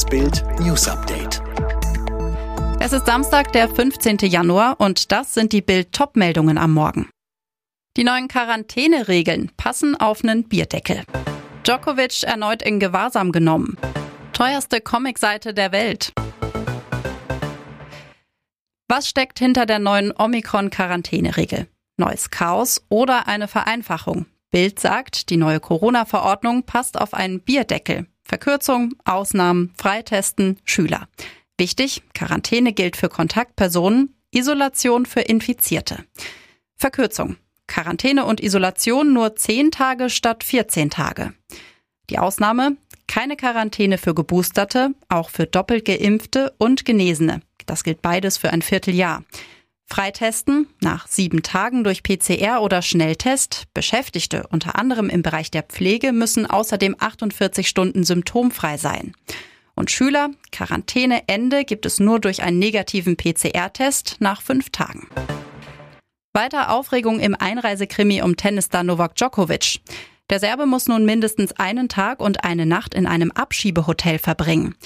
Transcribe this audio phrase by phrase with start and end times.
[0.00, 1.42] Das Bild News Update.
[2.80, 4.16] Es ist Samstag, der 15.
[4.20, 7.10] Januar und das sind die Bild Top-Meldungen am Morgen.
[7.98, 11.02] Die neuen Quarantäneregeln passen auf einen Bierdeckel.
[11.64, 13.76] Djokovic erneut in Gewahrsam genommen.
[14.32, 16.14] Teuerste Comicseite der Welt.
[18.88, 21.66] Was steckt hinter der neuen Omikron-Quarantäneregel?
[21.98, 24.24] Neues Chaos oder eine Vereinfachung?
[24.50, 28.06] Bild sagt, die neue Corona-Verordnung passt auf einen Bierdeckel.
[28.30, 31.08] Verkürzung, Ausnahmen, Freitesten, Schüler.
[31.58, 36.04] Wichtig, Quarantäne gilt für Kontaktpersonen, Isolation für Infizierte.
[36.76, 37.38] Verkürzung.
[37.66, 41.34] Quarantäne und Isolation nur 10 Tage statt 14 Tage.
[42.08, 42.76] Die Ausnahme,
[43.08, 47.42] keine Quarantäne für Geboosterte, auch für doppelt geimpfte und Genesene.
[47.66, 49.24] Das gilt beides für ein Vierteljahr.
[49.90, 53.64] Freitesten nach sieben Tagen durch PCR oder Schnelltest.
[53.74, 59.14] Beschäftigte unter anderem im Bereich der Pflege müssen außerdem 48 Stunden symptomfrei sein.
[59.74, 65.08] Und Schüler, Quarantäneende gibt es nur durch einen negativen PCR-Test nach fünf Tagen.
[66.32, 69.80] Weiter Aufregung im Einreisekrimi um Tennisstar Novak Djokovic.
[70.30, 74.76] Der Serbe muss nun mindestens einen Tag und eine Nacht in einem Abschiebehotel verbringen.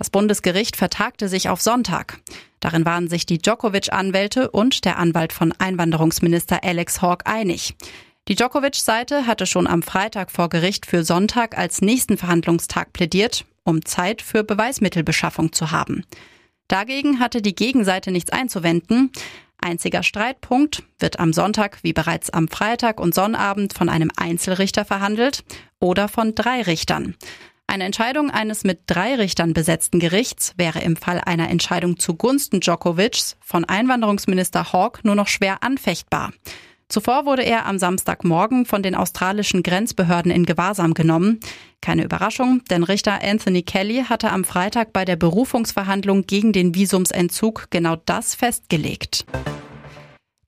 [0.00, 2.20] Das Bundesgericht vertagte sich auf Sonntag.
[2.60, 7.74] Darin waren sich die Djokovic-Anwälte und der Anwalt von Einwanderungsminister Alex Hawke einig.
[8.26, 13.84] Die Djokovic-Seite hatte schon am Freitag vor Gericht für Sonntag als nächsten Verhandlungstag plädiert, um
[13.84, 16.06] Zeit für Beweismittelbeschaffung zu haben.
[16.66, 19.12] Dagegen hatte die Gegenseite nichts einzuwenden.
[19.58, 25.44] Einziger Streitpunkt wird am Sonntag wie bereits am Freitag und Sonnabend von einem Einzelrichter verhandelt
[25.78, 27.16] oder von drei Richtern.
[27.70, 33.36] Eine Entscheidung eines mit drei Richtern besetzten Gerichts wäre im Fall einer Entscheidung zugunsten Djokovics
[33.40, 36.32] von Einwanderungsminister Hawke nur noch schwer anfechtbar.
[36.88, 41.38] Zuvor wurde er am Samstagmorgen von den australischen Grenzbehörden in Gewahrsam genommen.
[41.80, 47.68] Keine Überraschung, denn Richter Anthony Kelly hatte am Freitag bei der Berufungsverhandlung gegen den Visumsentzug
[47.70, 49.26] genau das festgelegt.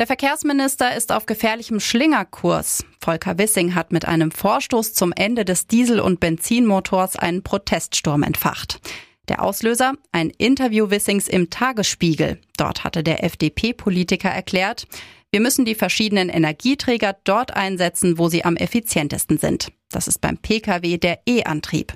[0.00, 2.86] Der Verkehrsminister ist auf gefährlichem Schlingerkurs.
[3.02, 8.80] Volker Wissing hat mit einem Vorstoß zum Ende des Diesel- und Benzinmotors einen Proteststurm entfacht.
[9.28, 9.92] Der Auslöser?
[10.10, 12.40] Ein Interview Wissings im Tagesspiegel.
[12.56, 14.86] Dort hatte der FDP-Politiker erklärt,
[15.32, 19.70] wir müssen die verschiedenen Energieträger dort einsetzen, wo sie am effizientesten sind.
[19.90, 21.92] Das ist beim Pkw der E-Antrieb.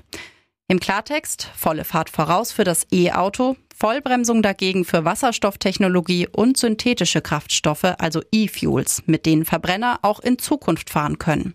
[0.67, 7.83] Im Klartext, volle Fahrt voraus für das E-Auto, Vollbremsung dagegen für Wasserstofftechnologie und synthetische Kraftstoffe,
[7.99, 11.53] also E-Fuels, mit denen Verbrenner auch in Zukunft fahren können.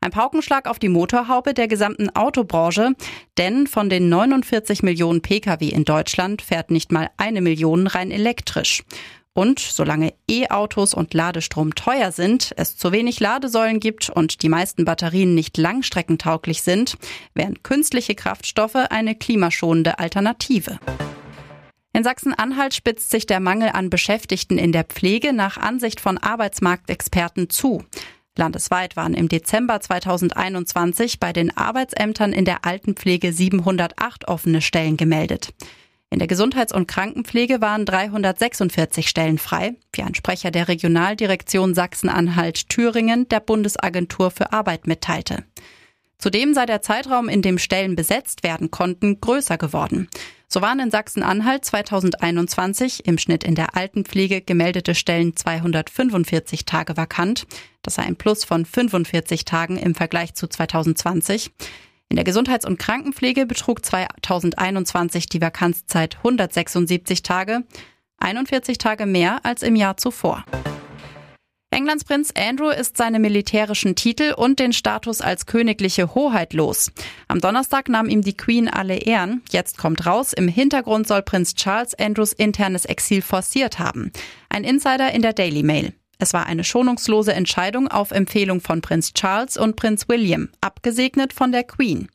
[0.00, 2.92] Ein Paukenschlag auf die Motorhaube der gesamten Autobranche,
[3.36, 8.84] denn von den 49 Millionen Pkw in Deutschland fährt nicht mal eine Million rein elektrisch.
[9.36, 14.86] Und solange E-Autos und Ladestrom teuer sind, es zu wenig Ladesäulen gibt und die meisten
[14.86, 16.96] Batterien nicht langstreckentauglich sind,
[17.34, 20.78] wären künstliche Kraftstoffe eine klimaschonende Alternative.
[21.92, 27.50] In Sachsen-Anhalt spitzt sich der Mangel an Beschäftigten in der Pflege nach Ansicht von Arbeitsmarktexperten
[27.50, 27.84] zu.
[28.38, 35.52] Landesweit waren im Dezember 2021 bei den Arbeitsämtern in der Altenpflege 708 offene Stellen gemeldet.
[36.10, 43.28] In der Gesundheits- und Krankenpflege waren 346 Stellen frei, wie ein Sprecher der Regionaldirektion Sachsen-Anhalt-Thüringen
[43.28, 45.44] der Bundesagentur für Arbeit mitteilte.
[46.18, 50.08] Zudem sei der Zeitraum, in dem Stellen besetzt werden konnten, größer geworden.
[50.48, 57.46] So waren in Sachsen-Anhalt 2021 im Schnitt in der Altenpflege gemeldete Stellen 245 Tage vakant.
[57.82, 61.50] Das sei ein Plus von 45 Tagen im Vergleich zu 2020.
[62.08, 67.64] In der Gesundheits- und Krankenpflege betrug 2021 die Vakanzzeit 176 Tage,
[68.18, 70.44] 41 Tage mehr als im Jahr zuvor.
[71.70, 76.90] Englands Prinz Andrew ist seine militärischen Titel und den Status als königliche Hoheit los.
[77.28, 79.42] Am Donnerstag nahm ihm die Queen alle Ehren.
[79.50, 84.10] Jetzt kommt raus, im Hintergrund soll Prinz Charles Andrews internes Exil forciert haben.
[84.48, 85.92] Ein Insider in der Daily Mail.
[86.18, 91.52] Es war eine schonungslose Entscheidung auf Empfehlung von Prinz Charles und Prinz William, abgesegnet von
[91.52, 92.08] der Queen.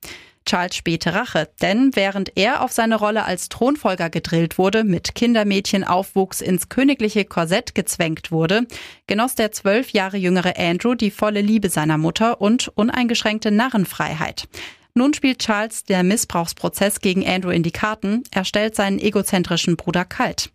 [0.44, 6.42] Charles späte Rache, denn während er auf seine Rolle als Thronfolger gedrillt wurde, mit Kindermädchenaufwuchs
[6.42, 8.66] ins königliche Korsett gezwängt wurde,
[9.06, 14.48] genoss der zwölf Jahre jüngere Andrew die volle Liebe seiner Mutter und uneingeschränkte Narrenfreiheit.
[14.94, 20.06] Nun spielt Charles der Missbrauchsprozess gegen Andrew in die Karten, er stellt seinen egozentrischen Bruder
[20.06, 20.50] kalt.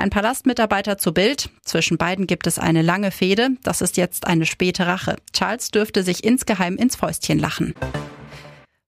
[0.00, 1.50] Ein Palastmitarbeiter zu Bild.
[1.62, 3.50] Zwischen beiden gibt es eine lange Fehde.
[3.62, 5.16] Das ist jetzt eine späte Rache.
[5.34, 7.74] Charles dürfte sich insgeheim ins Fäustchen lachen.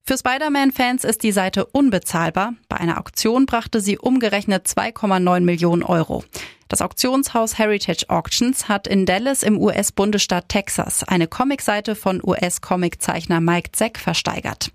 [0.07, 2.55] Für Spider-Man-Fans ist die Seite unbezahlbar.
[2.71, 6.25] Bei einer Auktion brachte sie umgerechnet 2,9 Millionen Euro.
[6.69, 13.73] Das Auktionshaus Heritage Auctions hat in Dallas im US-Bundesstaat Texas eine Comicseite von US-Comiczeichner Mike
[13.73, 14.71] Zeck versteigert.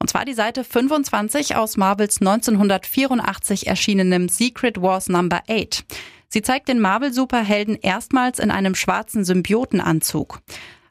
[0.00, 5.84] Und zwar die Seite 25 aus Marvels 1984 erschienenem Secret Wars Number 8.
[6.28, 10.40] Sie zeigt den Marvel-Superhelden erstmals in einem schwarzen Symbiotenanzug.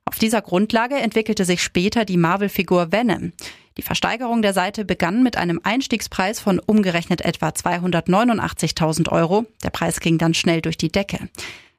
[0.06, 3.34] Auf dieser Grundlage entwickelte sich später die Marvel-Figur Venom.
[3.78, 9.46] Die Versteigerung der Seite begann mit einem Einstiegspreis von umgerechnet etwa 289.000 Euro.
[9.64, 11.30] Der Preis ging dann schnell durch die Decke.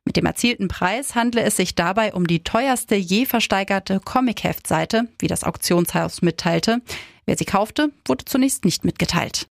[0.05, 5.27] Mit dem erzielten Preis handle es sich dabei um die teuerste je versteigerte Comic-Heft-Seite, wie
[5.27, 6.81] das Auktionshaus mitteilte.
[7.29, 9.49] Wer sie kaufte, wurde zunächst nicht mitgeteilt.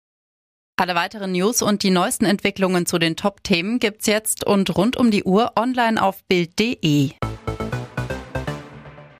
[0.76, 5.10] Alle weiteren News und die neuesten Entwicklungen zu den Top-Themen gibt's jetzt und rund um
[5.10, 7.10] die Uhr online auf Bild.de.